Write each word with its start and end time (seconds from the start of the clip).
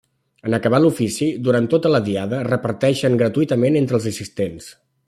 En 0.47 0.55
acabar 0.57 0.79
l’ofici, 0.85 1.27
durant 1.49 1.67
tota 1.75 1.93
la 1.97 2.01
diada, 2.09 2.41
es 2.41 2.49
reparteixen 2.51 3.21
gratuïtament 3.23 3.83
entre 3.85 4.01
els 4.01 4.15
assistents. 4.15 4.77